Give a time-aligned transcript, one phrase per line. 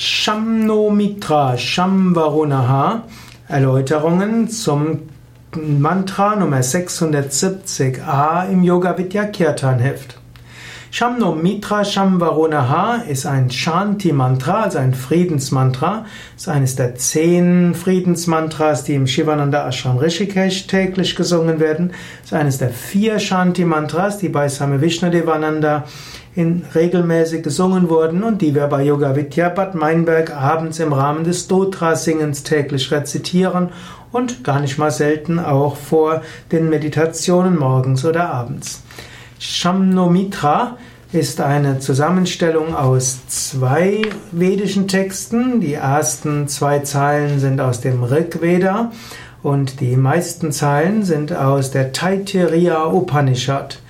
[0.00, 3.02] Shamno Mitra Shamvarunaha
[3.48, 5.08] Erläuterungen zum
[5.56, 10.16] Mantra Nummer 670a im Yoga Vidya Kirtan Heft.
[10.90, 16.06] Shamno Mitra Shamvarunaha ist ein Shanti-Mantra, also ein Friedensmantra.
[16.34, 21.92] Ist eines der zehn Friedensmantras, die im Shivananda Ashram Rishikesh täglich gesungen werden.
[22.24, 25.84] Ist eines der vier Shanti-Mantras, die bei Same Vishnadevananda
[26.34, 31.24] in regelmäßig gesungen wurden und die wir bei Yoga Vidya Bad Meinberg abends im Rahmen
[31.24, 33.68] des Dotra-Singens täglich rezitieren
[34.10, 38.82] und gar nicht mal selten auch vor den Meditationen morgens oder abends.
[39.38, 40.76] Shamnomitra
[41.12, 44.02] ist eine Zusammenstellung aus zwei
[44.32, 45.60] vedischen Texten.
[45.60, 48.90] Die ersten zwei Zeilen sind aus dem Rig Veda
[49.42, 53.80] und die meisten Zeilen sind aus der Taittiriya Upanishad.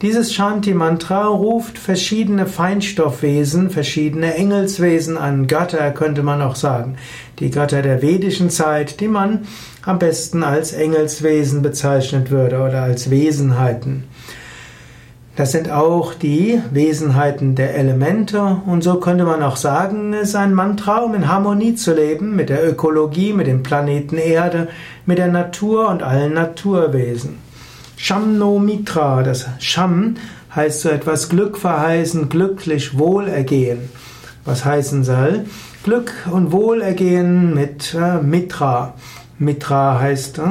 [0.00, 6.96] Dieses Shanti-Mantra ruft verschiedene Feinstoffwesen, verschiedene Engelswesen an, Götter könnte man auch sagen.
[7.38, 9.46] Die Götter der vedischen Zeit, die man
[9.84, 14.04] am besten als Engelswesen bezeichnet würde oder als Wesenheiten.
[15.36, 20.36] Das sind auch die Wesenheiten der Elemente und so könnte man auch sagen, es ist
[20.36, 24.68] ein Mantra, um in Harmonie zu leben mit der Ökologie, mit dem Planeten Erde,
[25.06, 27.38] mit der Natur und allen Naturwesen.
[27.96, 30.14] Shamno Mitra, das Sham
[30.54, 33.88] heißt so etwas Glück verheißen, glücklich, Wohlergehen.
[34.44, 35.46] Was heißen soll?
[35.82, 38.94] Glück und Wohlergehen mit äh, Mitra.
[39.38, 40.42] Mitra heißt äh,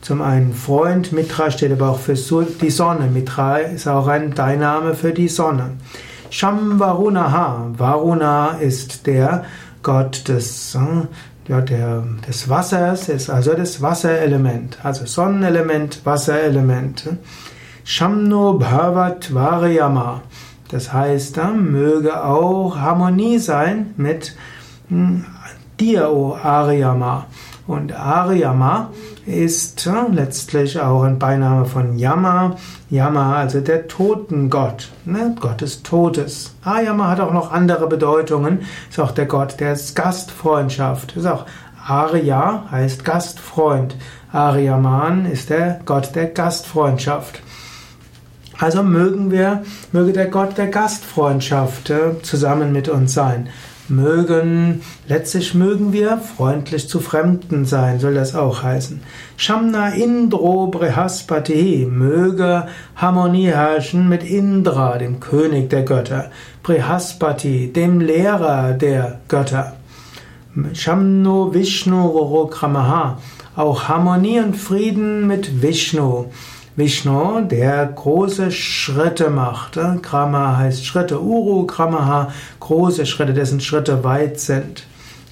[0.00, 3.06] zum einen Freund, Mitra steht aber auch für die Sonne.
[3.06, 5.72] Mitra ist auch ein Deiname für die Sonne.
[6.30, 7.70] Sham Varunaha.
[7.76, 9.44] Varuna ist der
[9.82, 11.06] Gott des äh,
[11.48, 17.08] ja, der, des Wassers ist also das Wasserelement, also Sonnenelement, Wasserelement.
[17.84, 20.22] Shamno Bhavat Varyama.
[20.70, 24.34] Das heißt, da möge auch Harmonie sein mit
[24.88, 25.24] hm,
[25.78, 27.26] dir, O Aryama.
[27.66, 28.90] Und Aryama
[29.26, 32.56] ist letztlich auch ein Beiname von Yama.
[32.90, 35.34] Yama, also der Totengott, ne?
[35.40, 36.54] Gott des Todes.
[36.62, 38.60] Aryama hat auch noch andere Bedeutungen.
[38.88, 41.16] Ist auch der Gott der Gastfreundschaft.
[41.16, 41.44] Ist auch
[41.84, 43.96] Arya heißt Gastfreund.
[44.32, 47.40] Aryaman ist der Gott der Gastfreundschaft.
[48.58, 53.48] Also mögen wir, möge der Gott der Gastfreundschaft äh, zusammen mit uns sein
[53.88, 59.00] mögen, letztlich mögen wir freundlich zu Fremden sein, soll das auch heißen.
[59.36, 62.66] Shamna Indro Brihaspati, möge
[62.96, 66.30] Harmonie herrschen mit Indra, dem König der Götter,
[66.62, 69.76] Brihaspati, dem Lehrer der Götter.
[70.72, 73.18] Shamno Vishnu Rorokramaha,
[73.56, 76.26] auch Harmonie und Frieden mit Vishnu.
[76.76, 79.78] Vishnu, der große Schritte macht.
[80.02, 82.28] Krama heißt Schritte, Uru, Kramaha,
[82.60, 84.86] große Schritte, dessen Schritte weit sind.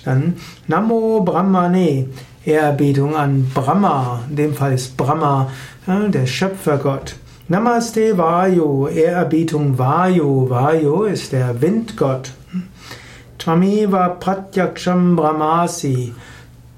[0.06, 0.34] Dann
[0.69, 2.09] Namo Brahmane,
[2.47, 5.50] Ehrerbietung an Brahma, in dem Fall ist Brahma
[5.87, 7.16] der Schöpfergott.
[7.49, 12.33] Namaste Vayu, Ehrerbietung Vayu, Vayu ist der Windgott.
[13.38, 16.15] Tvameva Pratyaksham Brahmasi,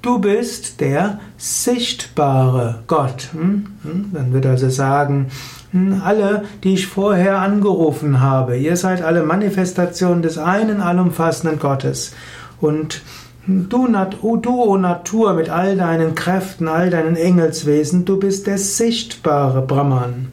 [0.06, 3.30] Du bist der sichtbare Gott.
[3.32, 3.66] Hm?
[3.82, 4.10] Hm?
[4.12, 5.32] Dann wird also sagen,
[5.72, 12.14] hm, alle, die ich vorher angerufen habe, ihr seid alle Manifestationen des einen allumfassenden Gottes.
[12.60, 13.02] Und
[13.48, 19.60] du, du, o Natur, mit all deinen Kräften, all deinen Engelswesen, du bist der sichtbare
[19.60, 20.28] Brahman.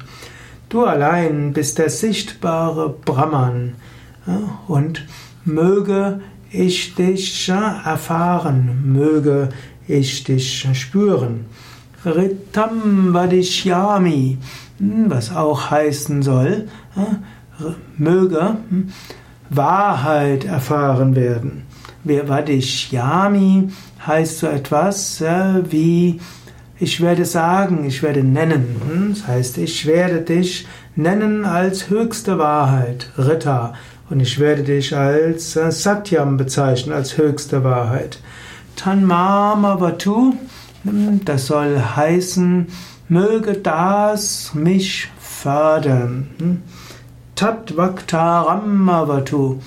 [0.69, 3.73] Du allein bist der sichtbare Brahman.
[4.67, 5.03] Und
[5.45, 6.21] möge
[6.53, 9.49] ich dich erfahren, möge
[9.87, 11.45] ich dich spüren.
[12.05, 14.37] Ritam Vadishyami,
[14.79, 16.67] was auch heißen soll,
[17.97, 18.89] möge hm,
[19.49, 21.63] Wahrheit erfahren werden.
[22.03, 23.69] Vadishyami
[24.05, 26.19] heißt so etwas äh, wie
[26.79, 28.75] ich werde sagen, ich werde nennen.
[28.85, 33.73] Hm, das heißt, ich werde dich nennen als höchste Wahrheit, Ritta.
[34.13, 38.19] Und ich werde dich als äh, Satyam bezeichnen, als höchste Wahrheit.
[38.75, 40.35] Tanmamavatu,
[41.25, 42.67] das soll heißen,
[43.09, 46.61] möge das mich fördern.
[47.33, 49.59] Tatvaktaramavatu,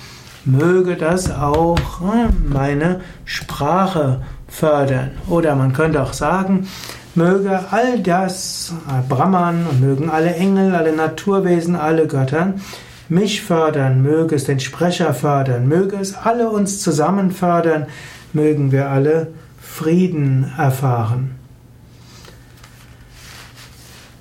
[0.45, 5.11] möge das auch äh, meine Sprache fördern.
[5.29, 6.69] Oder man könnte auch sagen,
[7.17, 12.55] möge all das, äh, Brahman mögen alle Engel, alle Naturwesen, alle Götter,
[13.09, 17.87] mich fördern, möge es den Sprecher fördern, möge es alle uns zusammen fördern,
[18.33, 19.29] mögen wir alle
[19.61, 21.37] Frieden erfahren.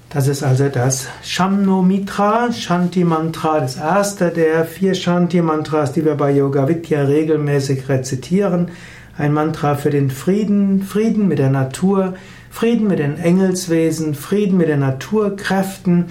[0.09, 6.05] Das ist also das Shamno Mitra, Shanti Mantra, das erste der vier Shanti Mantras, die
[6.05, 8.69] wir bei Yoga Vidya regelmäßig rezitieren.
[9.17, 12.13] Ein Mantra für den Frieden, Frieden mit der Natur,
[12.49, 16.05] Frieden mit den Engelswesen, Frieden mit den Naturkräften